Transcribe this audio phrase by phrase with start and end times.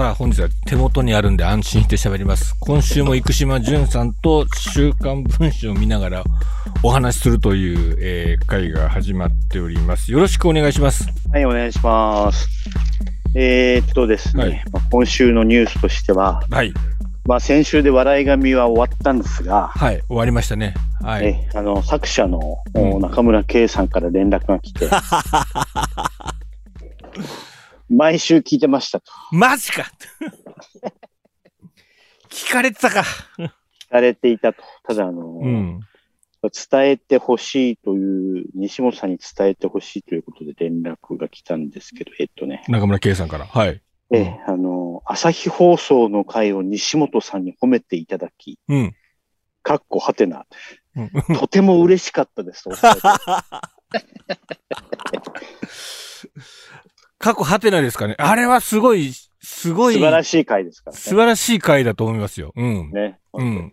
[0.00, 2.56] さあ、本日は手元にあるんで安心して喋ります。
[2.58, 6.24] 今週も生島淳さんと週刊文春を見ながら
[6.82, 10.10] お話しするという、えー会が始まっております。
[10.10, 11.06] よろしくお願いします。
[11.30, 12.48] はい、お願いします。
[13.34, 16.72] えーっとですね、はいまあ、今週のニュースとしては、はい。
[17.26, 20.00] まあ、先週で笑い神は終わったんですが、はい。
[20.08, 20.72] 終わりましたね。
[21.02, 21.26] はい。
[21.26, 22.56] えあの作者の、
[23.00, 24.88] 中村圭さんから連絡が来て、
[27.90, 29.90] 毎週聞いてましたとマジか
[32.30, 33.04] 聞かれてたか。
[33.36, 33.50] 聞
[33.90, 34.62] かれていたと。
[34.84, 35.80] ただ、あの、うん。
[36.42, 43.44] 伝えてほしいという、西本さんに伝えてほしいということで連絡が来たんですけど、えっとね、中村圭さんから。
[43.44, 43.82] はい。
[44.12, 48.94] ええあの、朝日放送の回を西本さんに褒めていただき、うん。
[49.62, 50.46] かっこはてな。
[50.96, 52.64] うんとても嬉しかったです。
[57.20, 58.16] 過去ハテナですかね。
[58.18, 59.12] あれはすごい、
[59.42, 62.52] すごい、素晴らしい回ですから素晴らしい回だと思いますよ。
[62.56, 62.90] うん。
[62.90, 62.92] ね。
[62.92, 63.18] ね。
[63.34, 63.72] うん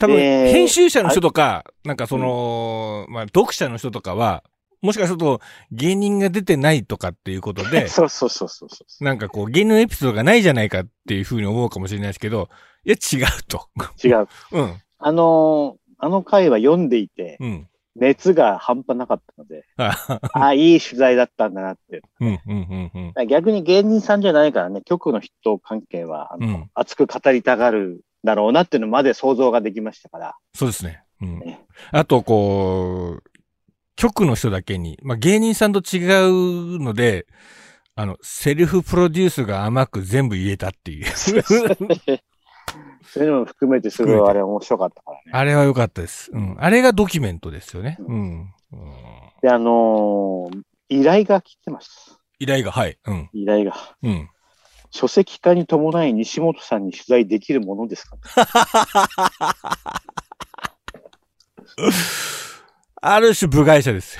[0.00, 4.44] 多分、で編集者の人とか、なんかその、まあ、読者の人とかは、
[4.80, 5.40] もしかすると
[5.72, 9.04] 芸人が出てないとかっていうことで、 そうそうそうそうそう。
[9.04, 12.48] なんかこう芸人のエピソードがないじゃないかっていうふうに思うかもしれないですけど、
[12.84, 13.68] いや違うと。
[14.02, 14.28] 違う。
[14.52, 14.82] うん。
[14.98, 17.68] あのーあの回は読んでいて、うん。
[18.00, 22.02] 熱が半端なかったので、あああ、いい取材だったんだなって。
[22.20, 23.26] うん、うん、うん、うん。
[23.26, 30.36] 逆に芸人さんじゃないからね、局の人関係は、あのうん熱く語りたがるだろうなっていうのまで想像ができましたから。
[30.54, 31.02] そうですね。
[31.20, 31.60] うんね。
[31.90, 33.22] あと、こう、
[33.96, 35.98] 局の人だけに、まあ、芸人さんと違
[36.78, 37.26] うので、
[37.94, 41.06] あの、セルフプロデュースが甘く全部言えたっていう。
[43.04, 45.22] そういうのも含めてすごいあれ面白かったからね。
[45.32, 46.30] あれは良かったです。
[46.32, 46.56] うん。
[46.58, 47.96] あれがドキュメントですよね。
[48.00, 48.52] うん。
[48.72, 49.08] うん
[49.42, 52.18] で、あのー依頼が来てます。
[52.38, 52.98] 依頼が、はい。
[53.04, 53.28] うん。
[53.34, 53.74] 依頼が。
[54.02, 54.30] うん。
[54.90, 58.16] 書籍化に伴い西本さんに取材できるものですか
[63.00, 64.18] ある種部外者です。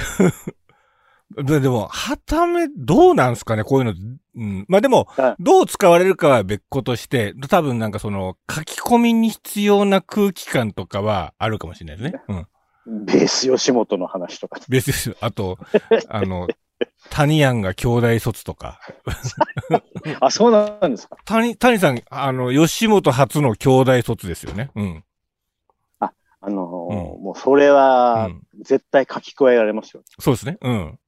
[1.45, 3.95] ででも、はため、どうなんすかね、こういうの。
[4.37, 4.65] うん。
[4.69, 12.47] まあでもは、どう使われるかは別個として、多分なんかその、書き込みに必要な空気感とかはあるかもしれないですね。
[12.87, 13.05] うん。
[13.05, 14.61] ベース吉本の話とか。
[14.69, 15.17] 別です。
[15.21, 15.59] あと、
[16.09, 16.49] あの、
[17.11, 18.81] 谷庵が兄弟卒とか。
[20.21, 21.17] あ、そうなんですか。
[21.25, 24.71] 谷、谷さん、あの、吉本初の兄弟卒ですよね。
[24.75, 25.05] うん。
[26.41, 28.43] あのーうもうそれうはん。
[28.63, 30.03] 絶対書き加えられますよ。
[30.19, 30.59] そうですね。
[30.61, 30.99] うん。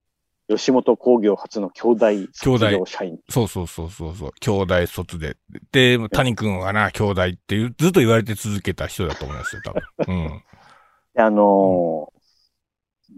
[0.57, 3.19] 吉本工業初の兄弟卒業社員。
[3.29, 4.33] そうそうそうそうそう。
[4.41, 5.37] 兄弟卒で。
[5.73, 9.83] で、谷くんはな、兄弟っていう、ずっと言われて続けた人だと思いますよ、多分。
[10.07, 10.43] うん。
[11.15, 12.21] であのー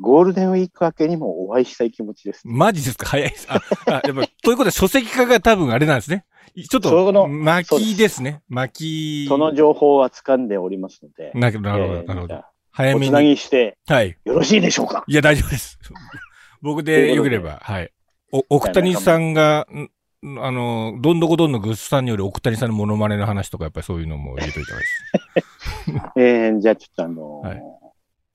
[0.01, 2.41] ゴールデンウィーク明けにもお会いしたい気持ちです。
[2.47, 3.05] マジですか？
[3.07, 3.47] 早いです。
[3.51, 6.25] あ、あやっぱ、ということで書籍化が多分あれなんですね。
[6.67, 8.41] ちょっと、巻きですね。
[8.49, 9.29] 巻き。
[9.29, 11.31] その情報は掴んでおりますので。
[11.35, 12.29] なるほど、なるほど、えーなるほど。
[12.29, 13.29] じゃあおつな早めに。
[13.29, 14.17] ぎしてはい。
[14.25, 15.05] よろしいでしょうか？
[15.07, 15.79] いや、大丈夫です。
[16.63, 17.93] 僕でよければ、はい。
[18.33, 19.91] お、奥谷さんが、ん
[20.41, 26.13] あの、どんどこどんのグッズさんにより奥谷さんのモノマネの話とか、やっぱりそういうのも入れといた方がいいです。
[26.17, 27.83] えー、じゃあちょっとあのーはい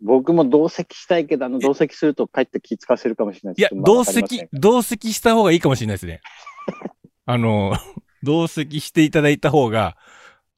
[0.01, 6.21] 僕も同席したいけど、あの、同席すると帰って気使わせるかもしれないいや、同席、同席した方がいいかもしれないですね。
[7.25, 7.73] あの、
[8.21, 9.97] 同席していただいた方が、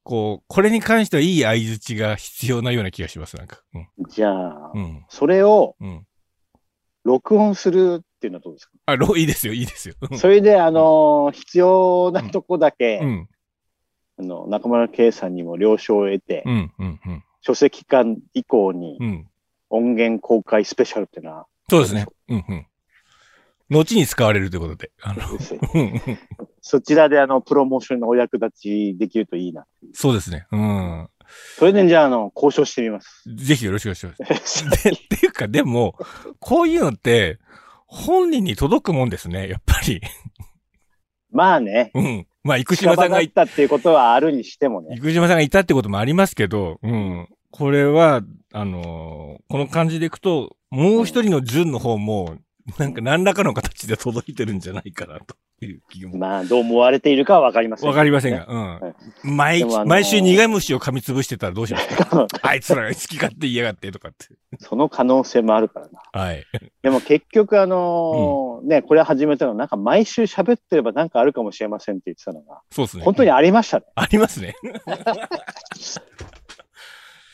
[0.02, 3.62] こう、これに関してはいい相づちが必要なような気がします、なんか。
[3.74, 3.88] うん。
[4.08, 5.04] じゃあ、うん。
[5.08, 6.06] それをうん。
[7.10, 8.72] 録音するっていうのはどうですか？
[8.86, 9.94] あ、ろ いいですよ、いいですよ。
[10.16, 13.28] それで、あのー必要なとこだけ、うん。
[14.18, 17.24] あの、中村圭さんにも了承を得て、うん、うん、うん。
[17.40, 18.04] 書籍化
[18.34, 19.26] 以降にうん。
[19.70, 22.06] 音源公開スペシャルっていうのは、そうですね。
[22.28, 22.36] う？
[22.36, 22.66] ん、うん。
[23.70, 24.90] 後に使われるということで。
[25.00, 25.20] あの、
[26.60, 29.64] そちらであの、プロモーションのお役立ちできるといいな。
[29.92, 30.46] そうですね。
[30.50, 31.08] うん。
[31.56, 33.22] それでじゃあ、あの、交渉してみます。
[33.26, 34.06] ぜひよろしくお願いし
[34.64, 34.84] ます。
[34.84, 35.94] でっていうか、でも、
[36.38, 37.38] こういうのって、
[37.86, 40.00] 本人に届くもんですね、やっぱり。
[41.32, 42.26] まあね、うん。
[42.42, 44.96] まあ、生島さんがい、たっていうことはあるにしてもね。
[45.00, 47.28] 生島さんがいたってこともありますけど、うん。
[47.50, 48.22] これは、
[48.52, 52.36] あのーこの感じでいくと、もう一人の純の方も、
[52.78, 56.16] なんか何らかの形で届いてるんじゃないかな、という気も。
[56.16, 57.88] まあ、どう思われているかはわかりません。
[57.88, 58.80] わかりませんが、は
[59.24, 59.36] うん。
[59.36, 62.26] 毎でもあのー毎週苦虫を噛みつぶしてたらどうしますか？
[62.42, 64.28] あいつらが好き勝手言いやがってとかって。
[64.58, 66.00] その可能性もあるからな。
[66.12, 66.44] はい。
[66.82, 73.04] でも結局あのーね、これ始めたのなんか毎週喋ってればなんかあるかもしれませんって言ってたのが、そうですね。
[73.04, 73.86] 本当にありましたね。
[73.94, 74.54] ありますね。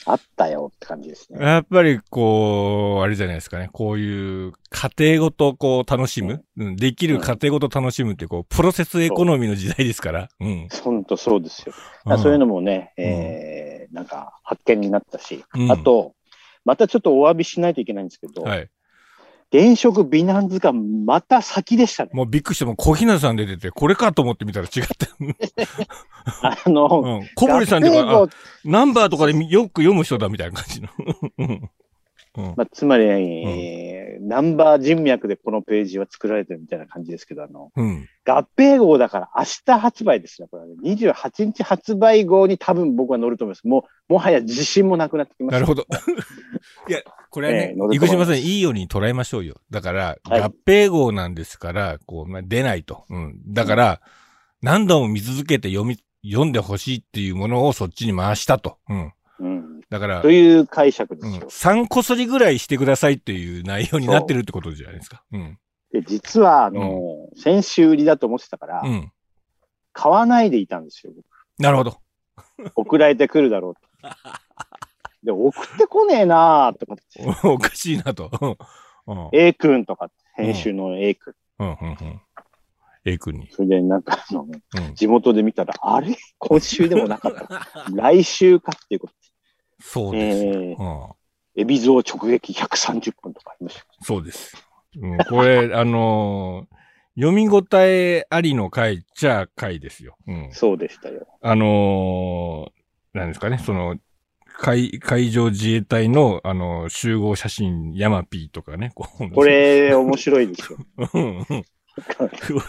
[0.06, 1.44] あったよって感じですね。
[1.44, 3.68] やっぱり、こう、あれじゃないですかね。
[3.72, 10.28] こういう家庭ごとこう楽しむ、うん、できる家庭ごと楽しむって、こう、プロセスエコノミーの時代ですから。
[10.40, 10.68] うん。
[10.84, 11.74] 本当そうですよ。
[12.06, 16.14] うんそういうのもね、えー、なんか発見になったし、うんあと、
[16.64, 18.68] またちょっとお詫びしないといけないんですけど、はい。
[19.52, 22.10] 現職美男図鑑また先でしたね。
[22.12, 25.08] もうびっくりして、もう小日向さん出てて、これかと思ってみたら違った。
[26.42, 27.30] あの、うん。
[27.36, 28.26] 小堀さんっていうか、
[28.64, 30.88] ナンバーとかでよく読む人だみたいな感じの。
[32.56, 33.96] まあ、つまり、えー
[34.26, 38.08] ナンバー人脈でこのページは作られてるみたいな感じですけど、あの、うん。
[38.24, 40.48] 合併号だから明日発売ですね。
[40.50, 43.66] これはね、28日発売号に多分僕は乗ると思います。
[43.66, 45.56] もう、もはや自信もなくなってきました。
[45.56, 45.86] なるほど。
[46.88, 47.00] いや、
[47.30, 49.60] これはねええ乗、ると思います生島さん、いいように捉えましょうよ。
[49.70, 53.04] だから、はい合併号なんですから、こう、まあ、出ないと。
[53.08, 53.40] うん。
[53.46, 54.00] だから、
[54.62, 55.98] 何度も見続けて読み、
[56.28, 58.78] 読んでほしいっていうものをそっちに回したと。
[58.88, 59.12] うん。
[59.90, 59.98] うん。
[59.98, 61.48] だからと、いう解釈でうん、すよ。
[61.48, 65.22] 3こそりぐらいしてくださいっていう内容になってるってことじゃないですか。
[65.32, 65.58] うん。
[65.92, 69.12] で、実は、あの、先週売りだと思ってたから、うん。
[69.92, 71.12] 買わないでいたんですよ。
[71.58, 71.98] なるほど。
[72.74, 73.80] 送られてくるだろうと。
[75.24, 77.24] で、送ってこねえなーとかって。
[77.48, 78.30] おかしいなと。
[79.06, 79.18] うん。
[79.18, 79.30] うん。
[79.32, 81.34] A 君とか編集の A 君。
[81.58, 81.68] うん。
[81.68, 82.20] うん。
[83.04, 83.48] A 君に。
[83.50, 84.94] それで、なんか、あの、うん。
[84.94, 86.16] 地元で見たら、あれ？
[86.38, 87.86] 今週でもなかった。
[87.94, 89.14] 来週かっていうこと
[89.80, 90.52] そうですよ。
[90.52, 91.08] えーうん。
[91.54, 91.62] で。
[91.62, 93.84] エビゾー直撃130分とかありました。
[94.02, 94.56] そうです。
[95.00, 96.76] うん、これ、 あのー
[97.18, 100.18] 読み応えありの回っちゃ回ですよ。
[100.26, 100.48] うん。
[100.52, 101.26] そうでしたよ。
[101.40, 103.96] あのーなんですかね、その、
[104.58, 110.78] 海、海上自衛隊の、あのー集合写真、ヤマピーとかね、こうこ、れ、面白いですよ。
[111.14, 111.64] うんうん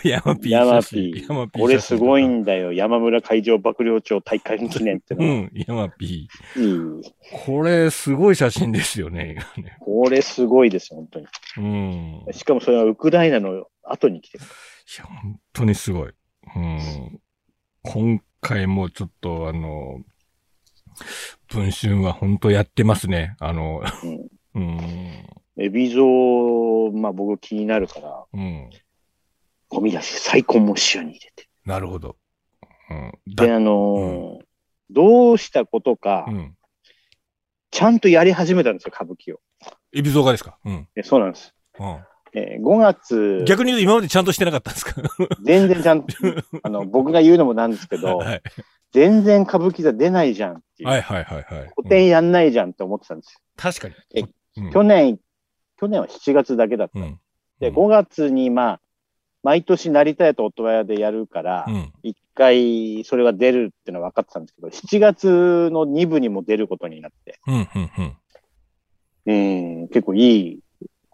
[0.04, 0.82] ヤマピーヤマ。
[0.82, 1.28] ピー。
[1.28, 2.72] ヤマピーこれすごいんだよ。
[2.74, 5.34] 山村海上幕僚長退官記念ってのは。
[5.42, 7.02] ん、ヤマピいいー。
[7.46, 9.38] これ、すごい写真ですよね。
[9.80, 11.28] これすごいですよ、本当に。
[11.58, 12.26] うん。
[12.30, 14.44] いしかもそれはウクライナの後に来てる。
[14.98, 16.12] や、本当にすごい。
[16.56, 17.22] うん。
[17.84, 20.02] 今回もちょっと、あの、
[21.50, 23.36] 文春は本当やってますね。
[23.40, 23.82] あの、
[24.56, 25.28] うん。
[25.60, 28.70] エビゾー、まあ僕気になるから、うん。
[29.69, 31.48] ゴミ出し、再婚も視野に入れて。
[31.66, 32.16] なるほど。
[32.90, 33.12] うん。
[33.28, 34.48] で、あのー
[34.90, 36.56] どうしたことか、うん。
[37.72, 39.40] ちゃんとやり始めたんですよ、歌舞伎を。
[39.94, 40.58] エビゾーがですか？
[40.64, 40.88] うん。
[40.96, 41.54] でそうなんです。
[41.80, 42.00] うん。
[42.34, 44.94] えー5月、逆に言うと今までちゃんとしてなかったんですか？
[45.44, 46.16] 全然ちゃんと、
[46.64, 48.42] あの、僕が言うのもなんですけど、 はい。
[48.94, 50.90] 全然歌舞伎座出ないじゃんっていう。
[50.90, 51.72] はいはいはいはい。
[51.75, 53.40] 古典やんないじゃんって思ってたんですよ。
[53.58, 53.96] 確かに。
[54.16, 54.24] え
[54.62, 55.19] うん、去年、
[55.78, 56.98] 去年は7月だけだった。
[57.02, 57.19] うん。
[57.60, 58.81] で、うん5月にまあ、
[59.48, 61.94] 毎年成田屋と音羽屋でやるからう、ん。
[62.04, 67.56] 一、回それが出るっていうのは分かってたんですけど、7月の2部にも出ることになって、うん。
[67.56, 67.68] うん。
[69.26, 69.82] うん。
[69.82, 70.60] うん、結構いい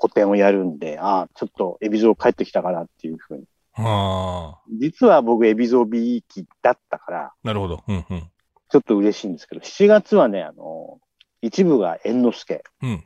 [0.02, 3.46] 古典をやるんで、ああ、ちょっとエビゾー帰ってきたかなっていうふうに。
[3.76, 7.84] ああ、実は僕エビゾー B 期だったから、なるほど。
[7.88, 8.06] うん。
[8.10, 8.32] うん。
[8.70, 11.00] ちょっと嬉しいんですけど、7月はね、あの、
[11.44, 13.04] 一部が猿之助、うん。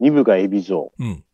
[0.00, 1.24] 二部がエビゾうん。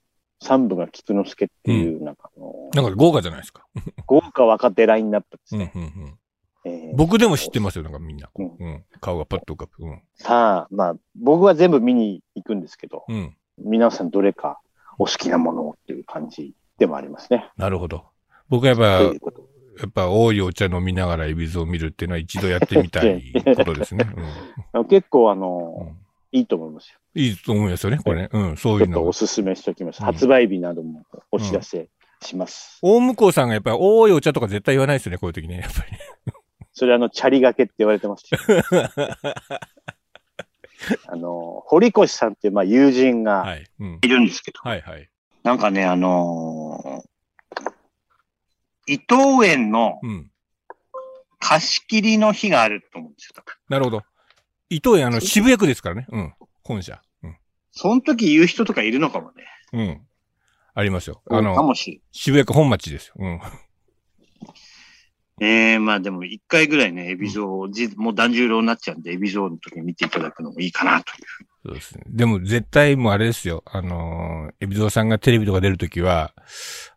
[0.43, 3.65] ー、三部が菊之助っていう、なんかあの、なんか豪華じゃないですか。
[4.07, 5.61] 豪華若手ラインナップですうん。
[5.61, 5.73] ね。
[5.75, 5.83] うん。
[5.83, 6.19] うん。
[6.65, 8.29] えー僕でも知ってますよ、なんかみんな。
[8.35, 8.85] うんうん。
[9.01, 9.87] 顔がパッと浮かぶ。
[9.87, 10.03] うん。
[10.15, 13.37] さあ、まあ、僕は全部見に行くんですけど、うん。
[13.59, 14.61] 皆さんどれか
[14.99, 17.51] お好きなものをっていう感じでもありますね。
[17.57, 18.05] なるほど。
[18.49, 18.85] 僕はやっぱ
[19.79, 24.07] やっぱ多いお茶飲みながらエビゾを見るっていうのは一度やってみたいことですね。
[24.89, 25.41] 結構あうん。
[25.41, 26.99] の、うんいいと思いますよ。
[27.15, 28.29] いいと思いますよね、これね。
[28.33, 29.13] うん、そういうのちょっとお。
[29.13, 30.01] すすめしておきます。
[30.01, 31.89] うん発売日などもお知らせ
[32.23, 32.79] します。
[32.83, 35.59] 大向こうさんがやっぱり多いお茶とか絶対言わないですよね、こういう時ね。
[35.59, 35.99] やっぱりね。
[36.73, 38.39] それあの、チャリがけって言われてますよ。
[41.09, 43.65] あの、堀越さんっていうまあ友人がはい。
[44.03, 45.09] るんですけど、はいはい。
[45.43, 47.07] なんかね、あのー
[48.89, 50.31] 伊藤園のうん。
[51.39, 53.43] 貸し切りの日があると思うんですよ。
[53.69, 54.03] なるほど。
[54.69, 56.07] 伊藤園、あの、渋谷区ですからね。
[56.11, 56.35] うん。
[56.63, 57.01] 本社。
[57.23, 57.37] うん。
[57.73, 59.45] その時言う人とかいるのかもね。
[59.73, 60.01] うん。
[60.75, 61.23] ありますよ。
[61.27, 63.15] あかの、もし渋谷区本町ですよ。
[63.19, 63.41] うん。
[65.41, 71.49] ええまあでも一回ぐらいね、エビゾー、じもう團十郎になっちゃうんで、エビゾーの時に見ていただくのもいいかなというふうに。
[71.67, 72.05] そうですね。
[72.07, 73.63] でも絶対もうあれですよ。
[73.67, 76.33] あのー、エビゾーさんがテレビとか出るときは、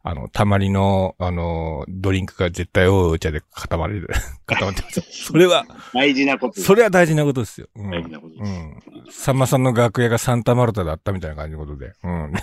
[0.03, 4.07] あの、たまりの、あのー、ドリンクが絶対多いお茶で固まれる。
[4.45, 5.01] 固まってます。
[5.11, 6.67] それは、大事なことです。
[6.67, 7.67] それは大事なことですよ。
[7.75, 7.89] うん。
[7.91, 8.51] 大事なことです。
[8.51, 8.79] うん。
[9.11, 11.91] さんまさんの楽屋がサンタマルタだったみたいな感じのことで。
[12.03, 12.11] うん。
[12.11, 12.33] うん。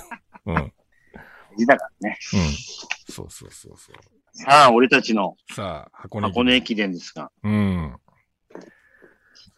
[0.46, 0.54] うん。
[0.54, 0.72] 大
[1.56, 2.18] 事だからね。
[2.20, 4.16] そうそうそうそう。
[4.36, 6.28] さあ、俺たちのさあ、箱根。
[6.28, 7.96] 箱根駅伝ですが、うん。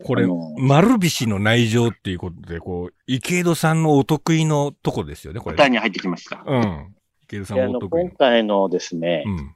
[0.05, 5.57] これあの、丸菱の内情っていうことで、こう、池井戸さんのお得意のとこですよね、これ。
[5.57, 6.45] 答えに入ってきました。
[6.47, 6.95] うん。
[7.25, 8.11] 池井戸さんであののお得意の。
[8.11, 9.55] 今回のですね、うん。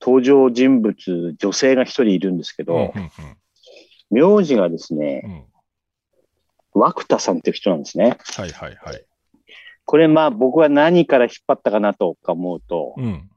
[0.00, 3.10] 登場人物、女性が一人いるんですけど、うん
[4.08, 5.22] 名字がですうんね、
[6.74, 6.80] うん。
[6.80, 8.18] 枠田さんっていう人なんですね。
[8.36, 9.04] はいはいはい。
[9.84, 13.28] これまあ僕は何から引っ張ったかなとか思うと、うん。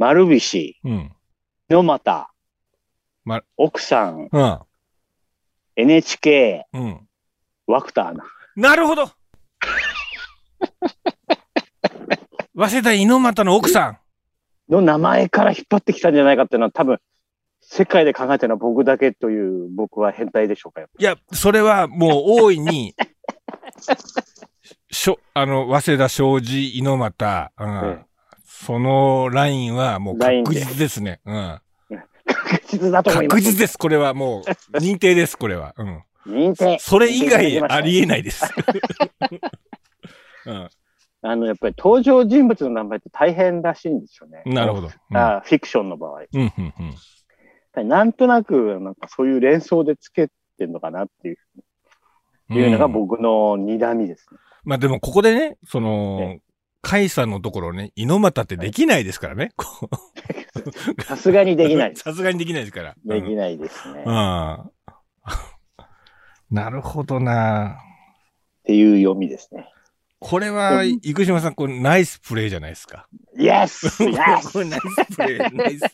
[0.00, 1.12] 丸菱、うん。
[1.68, 2.30] 野又、
[3.24, 4.58] ま奥さん、うん。
[5.76, 7.06] NHK、うん。
[7.66, 8.24] 枠田アナ。
[8.56, 9.08] なるほど
[12.56, 14.00] 早稲田猪俣の奥さ
[14.70, 16.98] の名前から引っ張ってきたんじゃないかっていうのは多分、
[17.60, 20.80] 世界で考えてるのは僕だけという僕は変態でしょうか。
[20.80, 22.94] いや、それはもう大いに、
[24.90, 28.09] しょ、あの、早稲田庄司猪俣、うんええ
[28.64, 31.20] そのラインはもう確実ですね。
[31.24, 31.60] うん。
[32.26, 33.36] 確実だと思います。
[33.36, 33.78] 確実です。
[33.78, 34.42] これはもう、
[34.76, 35.74] 認定です、これは。
[35.78, 36.02] うん。
[36.26, 36.78] 認定。
[36.78, 38.44] それ以外ありえないです。
[40.44, 40.68] うん。
[41.22, 44.42] あの、やっぱり登場人物の名前って大変らしいんですよね。
[44.44, 44.88] なるほど。
[44.88, 46.20] うんあフィクションの場合。
[46.32, 46.74] うん、うん、
[47.76, 47.88] うん。
[47.88, 51.36] なんとなく、なんかそういう連想でつけてるのかなっていう、
[52.50, 54.38] いうのが僕の睨みですね。
[54.64, 56.40] まあでもここでね、そのえ、
[56.82, 59.50] カイさんのところね、猪俣ってできないですからね。
[61.04, 61.96] さすがにできない。
[61.96, 62.94] さすがにできないですから。
[63.04, 64.04] できないですね。
[64.06, 64.12] うん。
[66.50, 67.78] なるほどな。
[68.64, 69.68] ていう読みですね。
[70.20, 73.06] これは、うん生島さん、これナイスプレイじゃないですか。
[73.38, 74.12] イエスイエ
[74.52, 75.84] これナイスプレイ、 ナイス、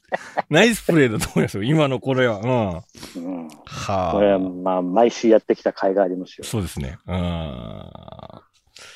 [0.50, 1.62] ナイスプレイだと思いますよ。
[1.62, 2.38] 今のこれは。
[2.38, 2.83] うん。
[3.00, 4.12] ス、うん、はあ。
[4.12, 6.45] これはまあ、毎週やってきた甲斐がありますよ。
[6.45, 6.99] そうですね。
[7.07, 7.90] うん。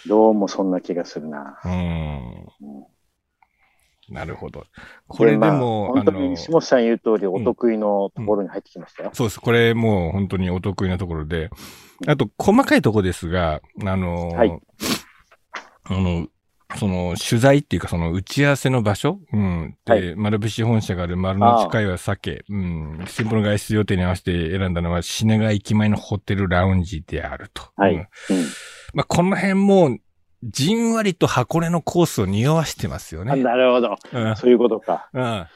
[0.07, 1.59] どうもそんな気がするな。
[1.65, 1.73] うん。
[2.63, 2.87] うん
[4.11, 4.65] なるほど。
[5.07, 9.11] これでまあも、本当に西本さん言う通り、お得意のところに入ってきましたよ。
[9.15, 9.41] そうです。
[9.41, 11.49] これもう本当にお得意なところで。
[12.09, 14.61] あと、細かいところですが、あのーはい
[15.85, 16.27] あの、
[16.77, 19.21] その、取材っていうか、その、打ち合わせの場所？
[19.33, 19.77] うん。
[19.85, 23.05] で、はい丸菱本社がある丸の近いは避け、うん。
[23.07, 27.63] 新婦の外出予定に合わせて選んだのは、品川駅前のホテルラウンジであると。
[27.77, 28.07] はいうんうん
[28.95, 29.99] まあ、この辺も、
[30.43, 33.43] じんわりと箱根のコースを匂わしてますよあね。
[33.43, 33.97] なるほど。
[34.13, 34.37] うん。
[34.37, 35.11] そういうことか。
[35.13, 35.47] うん。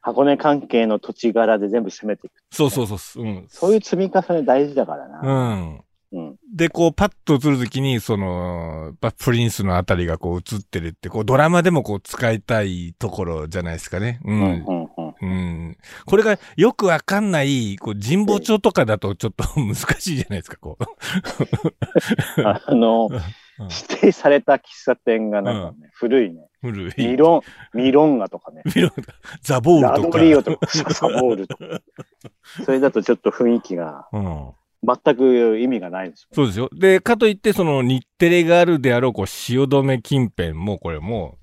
[0.00, 2.34] 箱根関係の土地柄で全部攻めていく。
[2.50, 3.24] そうそうそう。
[3.24, 3.46] うん。
[3.48, 5.20] そういう積み重ね大事だからな。
[5.22, 5.80] うん。
[6.12, 6.36] うん。
[6.54, 14.20] で、こう、パッと映るときに、その、バプリンスのあたりがこう映ってるって、こう、ドラマでもこう使いたいところじゃないですかね。
[14.24, 14.32] う。
[14.32, 15.14] うんん、うん、うん。
[15.20, 15.76] うん。
[16.04, 20.84] これがよくわかんない、こう、神保町とかだとちょっと 難しいじゃないですか、こう。
[22.44, 23.20] あの、うん
[23.58, 26.48] 指定された喫茶店がなんかね、古いね。
[26.60, 26.94] 古い。
[26.96, 27.42] ミロ
[27.74, 28.62] ン、ミロンガとかね。
[28.74, 28.90] ミ ロ
[29.42, 30.18] ザボーラルとか。
[30.18, 31.80] ドリオとか、サボールとか。
[32.64, 34.52] それだとちょっと雰囲気がうん。
[34.84, 36.68] 全く意味がないですそうですよ。
[36.72, 41.38] で、かといって、その日テレがあるであろう、こう、汐留近辺も、これも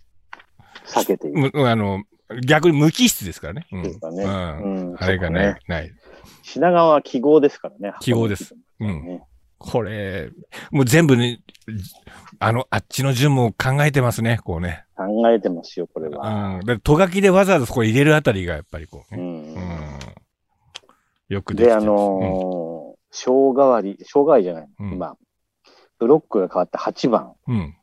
[0.86, 1.32] 避けてい
[1.66, 2.04] あの、
[2.46, 3.68] 逆に無機質ですからね。
[3.72, 3.84] うん。
[3.84, 4.24] ですかね。
[4.24, 4.92] うん。
[4.92, 5.92] うんあれがない、そうねない。
[6.44, 7.96] 品川は記号ですからね。
[8.02, 8.56] 記号です。
[8.80, 9.06] うん。
[9.06, 9.24] ね
[9.58, 10.32] これ、
[10.72, 11.42] もう全部ね、
[12.40, 14.86] あの、あっちの順も考えてますね、こうね。
[14.96, 16.56] 考えてますよ、これは。
[16.60, 16.66] うん。
[16.66, 19.22] で、とがきでわざわざそこ入れるあたりがやっぱりこうね。
[19.22, 20.00] うんうん。
[21.28, 21.84] よくできてで、ます。
[21.84, 22.69] あのー、
[23.12, 24.68] 小代わり、小代わりじゃない。
[24.80, 25.18] うん今、
[25.98, 27.34] ブロックが変わった8番。
[27.48, 27.56] うん。
[27.56, 27.76] うん。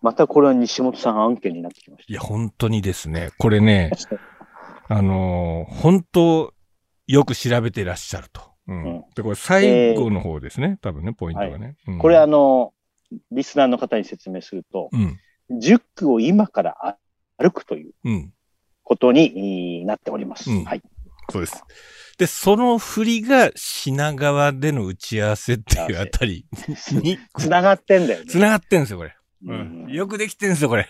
[0.00, 3.90] またこれは西本さん案件になってきましいや、本当にですね、これね、
[4.88, 6.54] あのー本当、
[7.06, 8.42] よく調べてらっしゃると。
[8.68, 8.84] うん。
[8.84, 11.76] うんで、これ最後の方ですね、多分ね、ポイントがね。
[11.86, 12.02] うんた。
[12.02, 12.72] これあの、
[13.32, 15.18] リスナーの方に説明すると、うん。
[15.58, 16.98] 10区を今から
[17.38, 18.32] 歩くといううん。
[18.84, 20.50] ことになっております。
[20.50, 20.82] うんはい。
[21.30, 21.62] そうです。
[22.18, 26.46] で、その振りが品川での打ち合わせっていうあたり
[26.90, 28.26] に、 つながってんだよね。
[28.26, 29.14] 繋がってんですよ、これ。
[29.46, 29.92] ううんん。
[29.92, 30.88] よくできてんですよ、これ。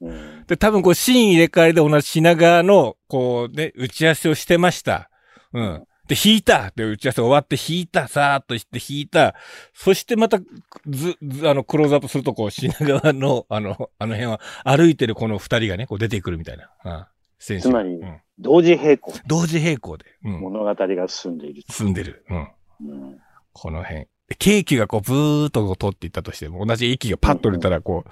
[0.00, 5.08] うんで、多分こう、シーン入れ替えで同じ品川の、こうね、打ち合わせをしてました。
[5.52, 5.84] うん。
[6.08, 9.34] で、弾いたで、打ち合わせ終わって弾いたさーっとして弾いた。
[9.72, 10.38] そしてまた、
[10.86, 16.70] ず、ず、あの、クローズアップすると、こう、品川の、あの、あの辺は、歩いてるこの二人がね、こう出てくるみたいな。
[16.84, 17.06] うん。
[17.38, 18.20] 選手つまりうん。
[18.38, 20.40] 同時並行、同時並行で、うん。
[20.40, 21.62] 物語が進んでいる。
[21.70, 22.24] 進んでる。
[22.28, 22.48] うん。
[22.90, 23.20] うん
[23.58, 24.06] この辺。
[24.28, 28.10] でケーキがこう、ブーっとこう通っていったとしても、同じ駅がパッと出たら、こう、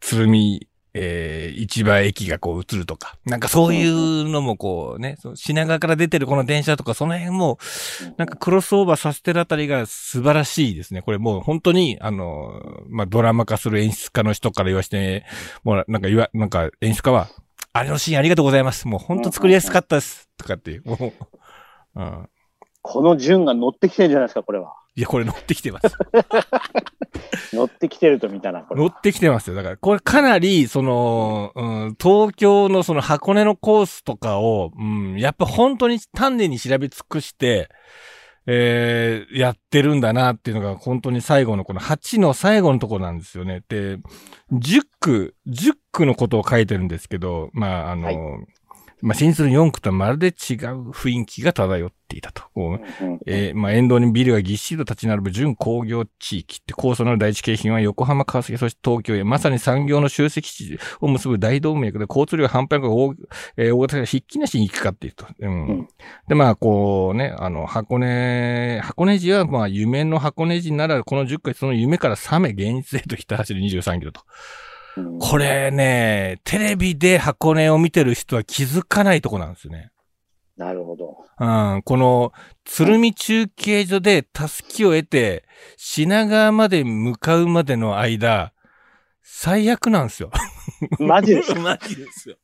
[0.00, 3.16] 鶴見、えー、市場駅がこう映るとか。
[3.24, 7.58] なんかそういうのもこうね、その品川から出てるこの電車とか、その辺も、
[8.18, 11.02] なんかクロスオーバーさせてるあたりが素晴らしいですね。
[11.02, 15.24] これもう本当に、あの、まあ、ドラマ化する演出家の人から言わして、
[15.64, 17.28] もうなんか言わ、なんか演出家は、
[17.74, 18.86] あれのシーンありがとうございます。
[18.86, 20.28] もう本当作りやすかったです。
[20.36, 21.12] とかっていう、も
[21.96, 22.28] う、うん。
[22.82, 24.74] この順が乗ってきてるじゃないですか、これは。
[24.94, 25.96] いや、これ乗ってきてます。
[27.56, 28.88] 乗ってきてると見たな、これは。
[28.88, 29.56] 乗ってきてますよ。
[29.56, 37.70] だから、これかなり、その、うん、東京のその箱根のコースとかを、うん、やっぱ本当に丹念に調べ尽くして、
[38.46, 43.62] えー、やってるんだなっていうのが本当に最後のこの8の最後のところなんですよね。
[43.68, 43.98] で、
[44.52, 48.16] 10区、10区のことを書いてるんですけど、まあ、あの、はい
[49.02, 52.44] まあ、新数4区とはまるで違う雰囲気が漂っていたと。
[52.54, 63.14] こううんえーまあ、沿道にビルがぎっしりと立ち並ぶ準工業地域って、高層の第一京浜は横浜、川崎、そして東京へ、まさに産業の集積地を結ぶ大動脈で、交通量半端なく大、
[63.56, 65.26] えー大型がひっきなしに行きかっていうと。
[65.40, 65.66] うん。
[65.66, 65.88] うん
[66.28, 74.20] で、まあ、こうね、あの、箱根、箱根路は、まあ、夢の箱根路なら、この10回その夢から覚め、現実へとひた走る23キロと。
[74.96, 79.90] うんこれね、テレビで箱根を見てる人は気づかないとこなんですよね。
[80.56, 81.16] なるほど。
[81.38, 82.32] うん、この、
[82.64, 85.44] 鶴見中継所でたすきを得て、
[85.78, 88.52] 品川まで向かうまでの間、
[89.22, 90.30] 最悪なんですよ。
[90.98, 91.54] マジです。
[91.58, 92.36] マジですよ。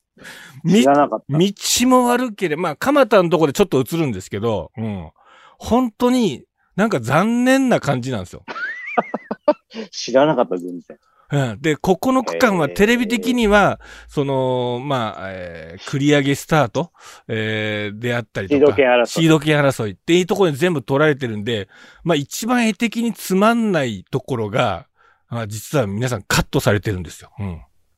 [0.66, 1.38] 知らなかった。
[1.38, 1.52] 道
[1.86, 5.10] も悪ければ、まあ、蒲田のとこでちょっと映るんですけど、うん。
[5.58, 6.44] 本当に
[6.76, 8.44] なんか残念な感じなんですよ。
[9.90, 10.98] 知らなかった、全然。
[11.30, 11.60] うん。
[11.60, 16.92] で、ここの区間はテレビ的には、その、まあ、えー繰り上げスタート、
[17.28, 18.58] えーであったりとか。
[18.58, 21.68] シード権争いシード権争いっていうところに全部取られてるんで、
[22.04, 24.86] まあ一番絵的につまんないところが、
[25.28, 27.30] あ実は皆さんカットされてるんですよ。
[27.38, 27.46] うん。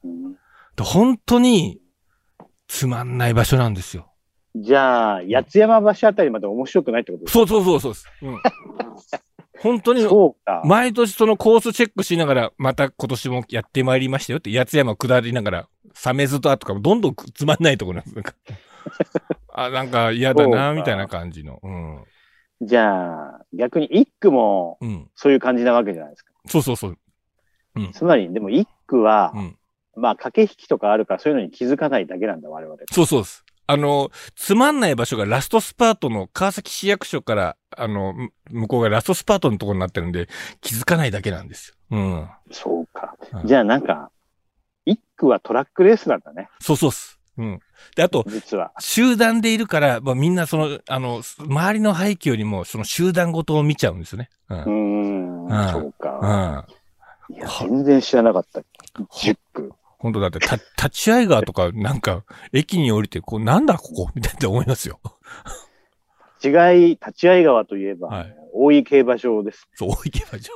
[0.04, 0.30] うん
[0.76, 1.80] で本当に
[2.68, 4.12] つまんない場所なんですよ。
[4.56, 8.06] じゃあ、八ツ山橋あたりまで面白くないってことですそうそうそうそうです。
[8.22, 8.38] うん。
[9.62, 10.06] 本当に。
[10.64, 18.14] 毎年そのコースチェックしながら、また今年もやってまいりましたよって、八ツ山下りながら、サメズとあとかもどんどんつまんないところなんです。
[18.14, 18.34] なんか
[19.52, 21.60] あ、なんか嫌だな、みたいな感じの。
[21.62, 22.04] うん。
[22.62, 25.10] じゃあ、逆に一区もうん。
[25.14, 26.32] そういう感じなわけじゃないですか。
[26.46, 26.98] そうそうそう。
[27.92, 29.56] つまり、でも一区は、うん。
[29.96, 32.78] まあ、駆け引きとかあるからそういうのに気づかないだけなんだ、我々。
[32.90, 33.44] そうそうです。
[33.70, 40.28] あの、つまんない場所がラストスパートの川崎市役所から、あの、む向こうがラストスパートのところになってるんで、
[40.60, 41.74] 気づかないだけなんですよ。
[41.92, 42.28] うん。
[42.50, 43.44] そうかう。
[43.44, 44.10] んじゃあ、なんか、
[44.86, 47.20] 一区はトラックレースなんだね、そうそうっす。
[47.38, 47.60] うん。
[47.94, 48.72] で、あと、実は。
[48.80, 54.30] 集団でいるから、まあ、みんなその、あの、周りの背景よりも、その集団ごとを見ちゃうんですよね。
[54.48, 54.54] う。
[54.68, 56.66] ん、うんそうか。
[57.30, 57.36] うん。
[57.36, 58.62] いや、全然知らなかった。
[58.98, 59.72] 10区。
[60.00, 64.10] 本当だって、た、立ち会い川とか、なんか、駅に降りて、こう、なんだここ？
[64.14, 64.98] みたいな思いますよ。
[66.42, 69.68] 違い、立ち会い川といえば、はい大井競馬場です。
[69.74, 70.50] そう、行けばじ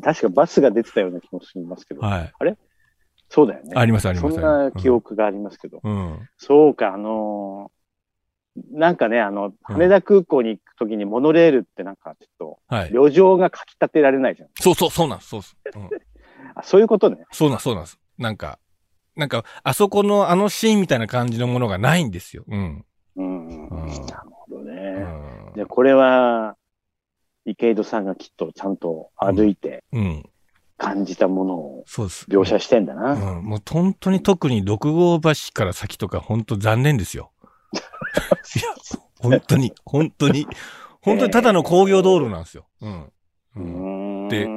[0.00, 2.00] 確かバスが出てたような気もしますけど。
[2.00, 2.32] はい。
[3.28, 3.72] そうだよね。
[3.74, 4.34] あります、あります。
[4.34, 5.80] そんな記憶がありますけど。
[5.82, 6.28] うん。
[6.38, 7.74] そうか、あのー
[8.70, 12.88] なんかね、あの、羽田空港に行くときにモノレールってなんかちょっはい。
[12.88, 14.48] と、旅情がかき立てられないじゃん。
[14.60, 15.56] そうそう、そうなんです、そうです。
[15.74, 15.90] うん。
[16.54, 17.26] あそういうことね。
[17.32, 17.98] そうなんです、そうなんです。
[18.18, 18.58] なんか、
[19.16, 22.44] なんか、あそこのあのシーンみたいな感じのものがないんですよ。
[22.48, 22.84] うん。
[23.16, 23.68] うん。
[23.68, 24.72] うんなるほどうね。
[24.72, 25.52] ん。
[25.54, 26.56] で、これは、
[27.44, 30.28] 池井戸さんがきっとちゃんと歩いてうん。
[30.76, 32.26] 感じたものをそうです。
[32.28, 33.12] 描写してんだな。
[33.12, 33.44] うん。
[33.44, 37.32] もう本当に特に六号橋から先とか本当残念ですよ。
[37.72, 37.76] い
[38.58, 38.74] や、
[39.20, 40.46] 本当に、本当に、
[41.00, 42.66] 本当にただの工業道路なんですよ。
[42.80, 43.12] うん。
[43.56, 44.28] うん。
[44.28, 44.48] で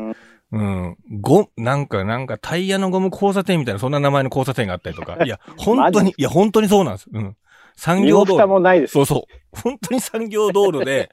[0.51, 0.97] うん。
[1.19, 5.23] ご、なんか、なんかタイヤのゴム交差点みたいな、そんな名前の交差点があったりとか。
[5.23, 7.09] いや、本当に、いや、本当にそうなんです。
[7.11, 7.35] うん。
[7.75, 8.47] 産業道路。
[8.47, 8.93] もないです。
[8.93, 9.35] そうそう。
[9.61, 11.11] 本当に産業道路で、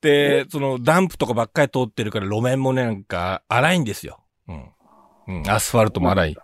[0.00, 4.20] で、そのダンプとかばっかり通ってるから路面もね、なんか荒いんですよ。
[4.46, 4.70] うん。
[5.26, 5.50] うん。
[5.50, 6.36] アスファルトも荒い。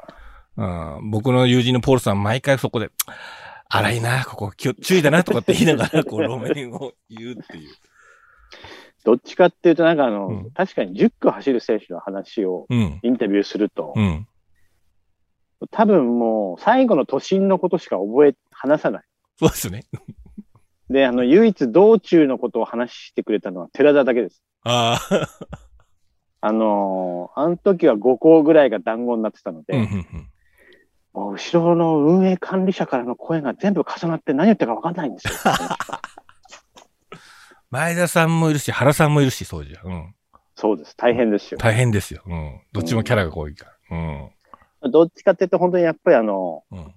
[0.56, 1.10] うん。
[1.10, 2.90] 僕の友人のポールさん毎回そこで、
[3.68, 7.70] 荒いな、ここ、注意だなとかって言いながら、こう、路面を言うっていう。
[9.04, 13.00] どっちかっていうと、なんかあの、うん確かに10区走る選手の話をうん。
[13.02, 14.26] インタビューすると、うん。
[15.70, 19.04] 多分もう最後の都心のことしか覚え、話さない。
[19.38, 19.84] そうですよね。
[20.90, 24.42] で、あの、唯一道中のことを話してくれたのは寺田だけです。
[24.64, 25.28] ああ。
[26.46, 30.28] あのーあの時は5校ぐらいが団子になってたので、うん、うん、うん。
[31.14, 35.34] もう後ろの運営管理者からの声が全部重なって何言ってるか分かんないんですよ。
[37.74, 39.80] 前田さんもいるし、原さんもいるし、そうじゃ。
[39.82, 40.14] うん。
[40.54, 40.96] そうです。
[40.96, 41.58] 大変ですよ。
[41.58, 42.22] 大変ですよ。
[42.24, 42.60] うん。
[42.72, 44.30] どっちもキャラが多いから。
[44.84, 44.92] うん。
[44.92, 46.94] どっちかっていうと本当にやっぱりあの、うん。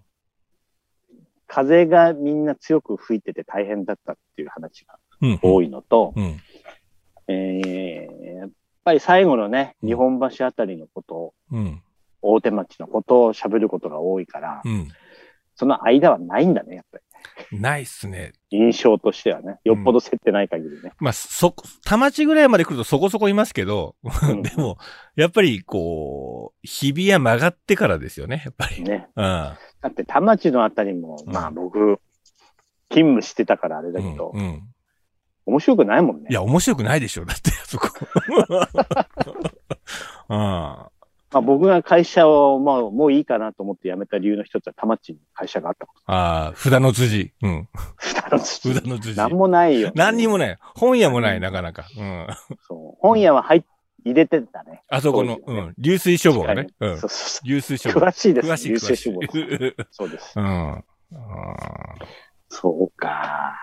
[1.47, 5.39] 風がみんな強く吹いてて大変だったっていう話がうん。
[5.41, 6.39] 多いのと、うん。
[7.27, 8.49] えーやっ
[8.83, 11.81] ぱり最後のね、うん日本橋あたりのことを、うん。
[12.21, 14.87] 大手町のことを喋ることが多いから、うん。
[15.55, 17.03] その間はないんだね、やっぱり。
[17.51, 18.33] ないっすね。
[18.49, 19.59] 印象としてはね。
[19.63, 20.93] よっぽど競ってない限りね。
[20.99, 24.77] まあ、そ、田町ぐらいまで来るとそこそこいますけど、うん でも、
[25.15, 28.83] やっぱりこう、日比谷曲がってからですよね、やっぱり。
[28.83, 29.07] ね。
[29.15, 29.23] うん。
[29.23, 31.99] だって田町のあたりも、うんまあ僕、
[32.89, 34.63] 勤務してたからあれだけど、うんうん
[35.47, 36.27] 面白くないもんね。
[36.29, 37.87] いや、面白くないでしょ、だって、そこ。
[40.27, 40.75] うん。
[41.31, 47.33] まあ僕が会社を、まあもういいかなと思って辞めた理由の一つは田町に会社があったこああ、札の辻。
[47.41, 47.67] うん。
[47.73, 47.81] と。
[47.99, 49.17] 札の土札の辻。
[49.17, 49.91] なんもないよ。
[49.95, 50.57] 何にもない。
[50.75, 51.85] 本屋もない、なかなか。
[51.97, 52.27] うん。
[52.67, 53.01] そう。
[53.01, 53.63] 本屋は入っ
[54.07, 54.83] 入れてたね。
[54.89, 55.73] あそこの、ねうん。
[55.77, 56.67] 流水処方がね。
[56.79, 57.09] うんそう。
[57.09, 57.93] そうそ流水処う。
[57.93, 58.07] 方。
[58.07, 58.47] 詳しいです。
[58.47, 58.87] 詳しい、優詳しい。
[58.87, 59.75] 秀志望うん。
[59.91, 60.33] そうです。
[60.39, 60.83] あ
[62.49, 63.55] そうか。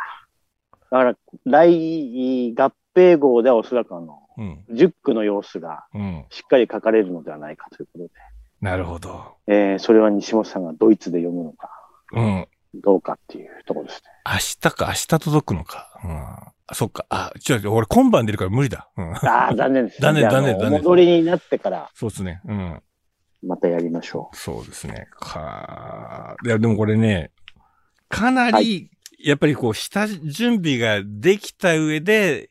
[0.90, 4.20] だから、来合併号ではおそらくあの。
[4.38, 6.24] 10区の様子がうん。
[6.30, 8.10] しっかり書かれるのではないかということで、
[8.60, 9.36] なるほど。
[9.46, 11.70] えー、それは西本さんがドイツで読むのか、
[12.12, 12.48] うん。
[12.74, 14.10] どうかっていうところですね。
[14.26, 14.38] 明
[14.70, 16.00] 日か、明日届くのか。
[16.02, 16.10] うん。
[16.66, 17.04] あそっか。
[17.10, 18.88] あ、ちょっと、俺今晩出るから無理だ。
[18.96, 19.14] うん。
[19.16, 20.00] ああ、残念です。
[20.02, 22.40] 残念残念残念お戻りになってから、そうですね。
[22.46, 22.82] うん。
[23.42, 25.08] またやりましょそうですね。
[25.10, 27.32] かいや、でもこれね、
[28.08, 32.50] かなり、はやっぱりこう、下準備ができた上で、で、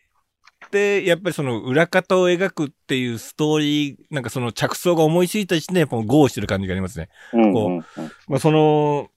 [0.78, 7.10] やっぱりその裏方を描くっていうストーリー、なんかその着想が思いついた時点で、やっぱゴーしてる感じがありますね。
[7.32, 9.10] こうまあ、その、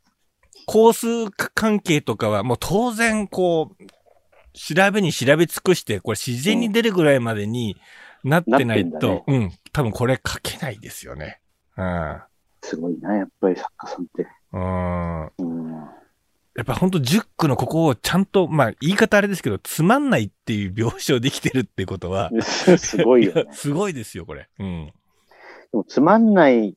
[0.66, 3.84] コース関係とかは、もう当然、こう、
[4.52, 7.76] 調べに調べ尽くして、これ自然に出るぐらいまでに
[8.24, 11.40] なってないと、なってんだねうん、多分これ書けないですよね。
[11.76, 12.20] うん。
[12.62, 14.26] すごいな、やっぱり作家さんって。
[14.52, 15.24] うん。
[15.24, 15.88] うん。
[16.56, 23.52] やっぱほんと10区のここをちゃんと、まあ言い方あれですけど、つまんないっていう描写できてるってことは、 すごいよねや。
[23.52, 24.48] すごいですよ、これ。
[24.58, 24.86] うん。
[24.86, 24.92] で
[25.74, 26.74] もつまんない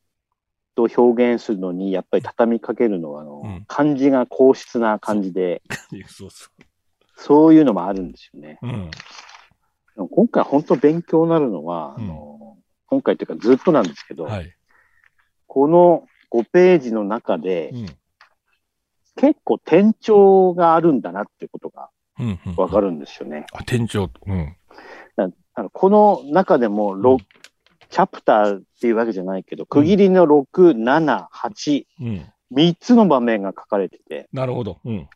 [0.75, 5.61] と表現するのに、やっぱり畳みかけるのは、あの、うん漢字が硬質な感じで、
[6.07, 6.49] そうそ
[7.15, 8.59] そういうのもあるんですよね。
[8.61, 8.67] う。
[8.67, 8.91] うん。
[8.91, 8.97] で
[9.97, 14.53] も今回本当勉強になるのは、うんあの、今回というかずっとなんですけど、はい。
[15.47, 17.98] この5ページの中でうん。
[19.15, 21.89] 結構転調があるんだなっていうことが。
[22.57, 23.45] わかるんですよね。
[23.53, 24.09] あ、店長。
[24.27, 24.55] うん。
[25.15, 27.19] だあのこの中でもうん6、
[27.89, 32.33] チャプターっていうわけじゃないけど、区切りの6、7、8、うん。
[32.53, 34.79] 3つの場面が書かれてて、なるほど。
[34.83, 35.07] うん。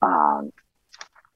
[0.00, 0.42] ああ、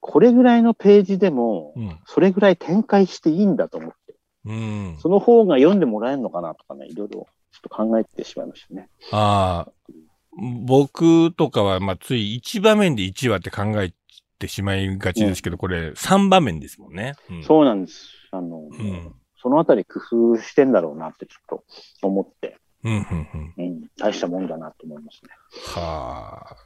[0.01, 1.99] これぐらいのページでも、うん。
[2.07, 4.15] それぐらい展開していいんだと思って、
[4.47, 4.97] うん。
[4.99, 8.89] その方が読んでもらえるのかなとかね、いろいろちょっと考えてしまいましたね。
[9.13, 9.73] ああ、
[10.37, 13.93] 僕とかは、まあ、つい1場面で1話って考え
[14.39, 17.15] てしまいがちですけど、これ3場面ですもんね。
[17.31, 17.45] うん。
[17.45, 18.11] そうなんです。
[18.33, 19.15] あの、うん。
[19.41, 21.61] そのあたり工夫してんだろうなってちょっ
[22.01, 22.93] と思って、うん。
[22.93, 23.53] うん。
[23.57, 23.65] うん。
[23.65, 25.31] うん、大したもんだなと思いますね。
[25.75, 26.57] はあ。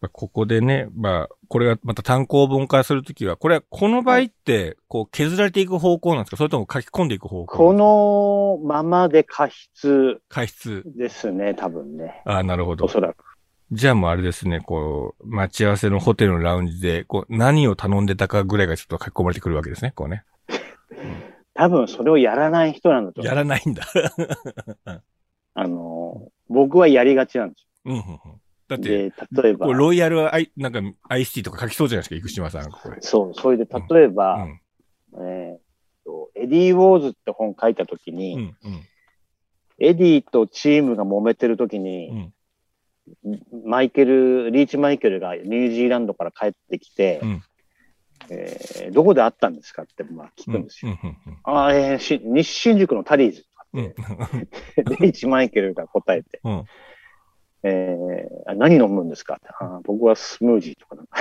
[0.00, 6.36] まあここでね、まあ、これはまた単行本化するときは、これはこの場合って、こう削られていく方向なんですか？
[6.36, 10.82] それとも書き込んでいく方向このままで過失過失。
[10.96, 12.22] ですね、多分ね。
[12.26, 12.88] ああ、なるほどお。
[12.88, 13.24] そらく。
[13.72, 20.24] じゃあもうあれですね、こう、待ち合わせのホテルのラウンジで、こう、何を頼んでたかぐらいがちょっと書き込まれてくるわけですね、こうね。
[21.54, 23.28] 多分それをやらない人なんだと思う。
[23.28, 23.84] やらないんだ。
[25.54, 28.18] あの、僕はやりがちなんですうんうんうん。
[28.76, 29.10] だっよ。
[29.10, 32.98] て、で、例えばロイヤルアイ、なんか、アイスティーとか書きそうじゃないですか、生島さん、これ。
[33.00, 34.60] そう、それで例えば、うん。
[35.26, 35.64] えー
[36.04, 38.40] とエディ・ウォーズって本書いたときに、うん。
[38.40, 38.80] うん。
[39.78, 42.32] エディとチームが揉めてるときうに、ん。
[43.64, 47.42] マイケル、リーチ・マイケルがニュージーランドから帰ってきて、うん
[48.30, 50.52] えーどこで会ったんですかってまあ聞うん。
[50.54, 50.98] くんですよ。
[51.02, 51.16] うん。
[51.44, 53.84] あーえーし西新宿のタリーズとかうん。
[53.86, 53.90] っ
[54.74, 56.64] て、リーチ・マイケルが答えて、うん。
[57.64, 59.34] えーあ何飲むんですか？
[59.34, 61.18] って、あー僕はスムージーとかなんか。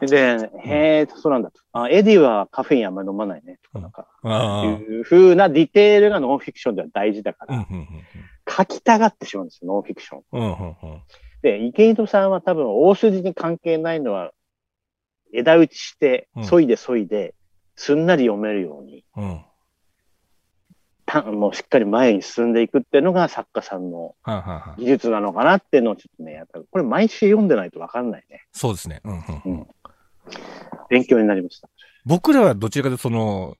[0.06, 1.62] で、へえ、そうなんだと。
[1.72, 4.06] あエディはカフェインあんまり飲まないねとか、なんか。
[4.66, 4.68] い
[4.98, 7.66] う風なディテールがノンフィクションでは大事だから、ん。
[8.46, 10.22] 書きたがってしまうんですよ、ノンフィクション。
[10.32, 10.42] うん。
[10.42, 10.48] うん。
[10.48, 10.52] う
[10.96, 11.02] ん。
[11.40, 14.32] で、池井戸さんは多分大筋に関係ないのは、
[15.32, 17.34] 枝打ちしてうん、削いで削いで、
[17.74, 19.40] すんなり読めるように、うん。
[21.06, 24.14] た もうしっかり前に進んでいくっていうのが作家さんの
[24.76, 28.44] 技術なのかなっていうのをちょっとね、やっぱりこれ毎週読んでないとわかんないね。
[28.52, 29.00] そうですね。
[29.04, 29.12] うん。
[29.12, 29.52] うん。
[29.52, 29.66] うん。
[30.90, 31.68] 勉強になりました。
[32.04, 33.56] 僕らはどちらかというと、その、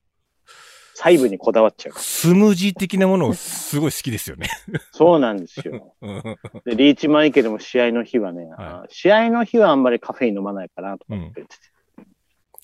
[0.97, 1.99] 細部にこだわっちゃう。
[1.99, 4.49] スムージー的なものをすごい好きですよね。
[4.93, 5.95] そうなんですよ。
[6.01, 6.23] うん。
[6.65, 11.67] で、リーチマイケルも試合の日はね、はあ試合の日はあんまりカフェイン飲まないかなとかって言ってて、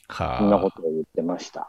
[0.08, 0.38] はあ。
[0.38, 1.68] そんなことを言ってました。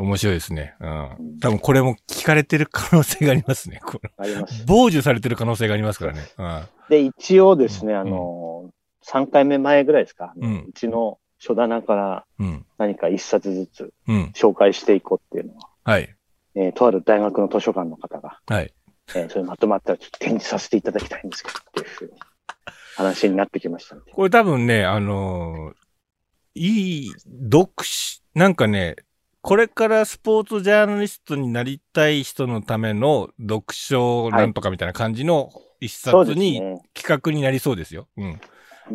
[0.00, 0.74] 面白いですね。
[0.80, 1.38] うん。
[1.40, 3.80] 多分これも聞かれてる可能性がありますね。
[3.84, 4.64] これあります。
[4.66, 6.20] 傍受されてる可能性がありますからね。
[6.38, 6.62] うん。
[6.88, 8.70] で、一応ですね、うんあの、
[9.06, 12.66] 3回目前ぐらいですか、うんうちの書棚からうん。
[12.78, 14.32] 何か一冊ずつうん。
[14.34, 16.14] 紹介していこうっていうのは、はい。
[16.54, 18.72] えーとある大学の図書館の方が、はい。
[19.14, 22.12] えーそれまとまったらちょっと展示させていただきたいんですけど、っていうふうに
[22.96, 23.96] 話になってきました。
[23.96, 25.74] これ多分ね、あのー
[26.54, 27.10] いい、
[27.44, 28.96] 読書、なんかね、
[29.42, 35.50] これからスポーツジャーナリストになりたい人のための読書なんとかみたいな感じの
[35.80, 36.82] 一冊にね。
[36.94, 38.06] 企画になりそうですよ。
[38.18, 38.40] うん。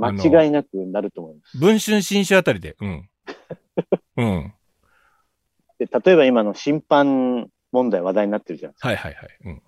[0.01, 1.57] あの間違いなくなると思います。
[1.57, 2.75] 文春新書あたりで。
[2.79, 3.09] うん。
[4.17, 4.53] うん。
[5.79, 8.87] で例えば今の審判問題話題になってるじゃないですか。
[8.89, 9.29] はいはいはい。
[9.45, 9.61] うん。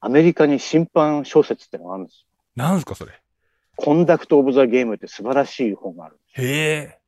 [0.00, 2.26] アメリカに審判小説ってのがあるんですよ。
[2.56, 3.12] なんすかそれ。
[3.76, 6.48] コンダクト・オブ・ザ・ゲームって素晴らしい本があるんですよ。
[6.48, 7.00] へ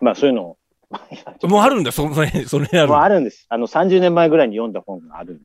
[0.00, 0.59] まあそういうのをえ。
[1.48, 2.88] もうあるんだ、その、 それ、それある。
[2.88, 3.46] もうあるんです。
[3.48, 5.44] あの30年前ぐらいに読んだ本があるんで。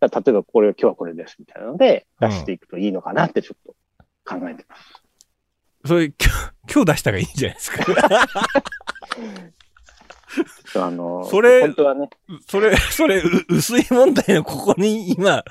[0.00, 3.74] 例えばこれ、今日はこれですみたいなので出していくといいのかなってちょっと
[4.24, 5.02] 考えてます。
[5.86, 7.84] それ、今日、今日出したらいいんじゃないですか？
[10.86, 12.10] あの、それ本当はね、
[12.46, 15.42] それ、それ、う薄い問題のここに今、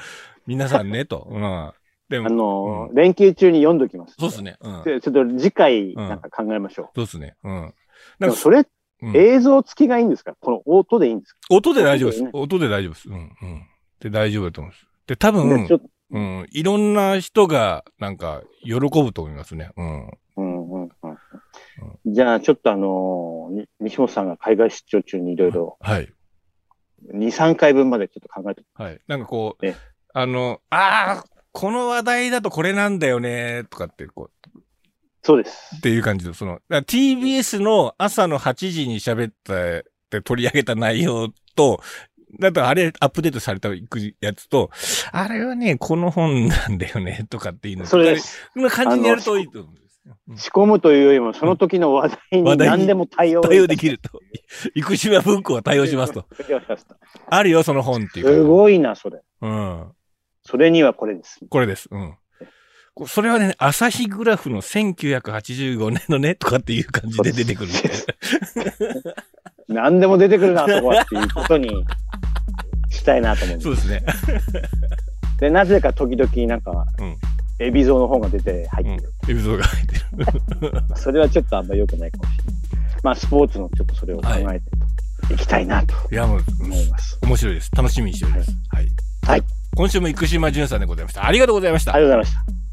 [0.45, 1.27] 皆さんね、と。
[1.29, 1.71] うん。
[2.09, 4.15] であも、の、連休中に読んどきます。
[4.19, 4.57] そうですね。
[4.61, 4.83] うん。
[4.83, 7.35] でちょっと次回なんか考えましょそうですね。
[7.43, 7.65] うん。
[7.67, 7.73] う。
[8.19, 8.65] なんか、それ、
[9.05, 10.35] うん映像付きがいいんですか？
[10.39, 11.39] この音でいいんですか？
[11.49, 13.09] 音で大丈夫です音で大丈夫です。
[13.09, 13.15] うん。
[13.15, 13.67] うん。
[13.99, 14.87] で、大丈夫だと思います。
[15.07, 16.47] で、多で分うん。
[16.51, 19.71] いろんな人が、なんか、喜ぶと思いますね。
[19.75, 20.07] うん。
[20.37, 20.89] うんうんうん
[22.05, 26.09] じゃあ、ちょっとあのに西本さんが海外出張中にいろいろ、はい。
[27.13, 28.99] 2、3回分までちょっと考えて、はい。
[29.07, 29.75] なんかこうえ、
[30.13, 34.31] あの、ああ、この話題だとこれなんだよね、とかって、こう、
[35.25, 35.75] そうです。
[35.77, 41.81] っていう感じで、その、TBS の朝の8時に喋った、で取り上げた内容と、
[42.39, 43.69] だとあれアップデートされた
[44.21, 44.69] やつと、
[45.11, 47.87] あれはね、この本なんだよね、とかっていうの。
[47.87, 48.51] それです。
[48.53, 54.21] そんな感じにやるといいと思う仕込むというよりも、その時の話題に何でも対応対応できると。
[54.75, 56.27] 生島文庫は対応しますと。。
[56.37, 56.95] 対応しますと
[57.31, 59.21] あるよ、その本っていうすごいな、それ。
[59.41, 59.91] うん。
[60.43, 61.39] それにはこれです。
[61.49, 61.87] これです。
[61.89, 62.15] うん。
[62.95, 67.79] こそれはね、朝日グラフの1985年のね、とかっていう感じで出てくるんで。
[69.67, 71.69] 何でも出てくるな、そこはっていうことに
[72.89, 74.03] したいなと思うそうですね。
[75.39, 77.17] で、なぜか時々なんか、うん
[77.57, 79.13] エビゾウの本が出て入うんってる。。
[79.29, 80.83] エピソードが入ってる。
[80.95, 82.99] それはちょっとあんま良くないかもしれない。
[83.01, 84.59] まあ、スポーツのちょっとそれを考え
[85.27, 87.17] ていきたいなといや、もう、思います。
[87.21, 87.71] 面白いです。
[87.73, 88.51] 楽しみにしております。
[88.69, 88.87] はい。
[89.25, 89.43] はい。
[89.73, 91.25] 今週も生島淳さんでございました。
[91.25, 92.05] ありがとうございましたあり。
[92.05, 92.64] がとうございました。